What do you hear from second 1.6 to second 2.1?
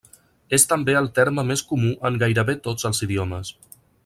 comú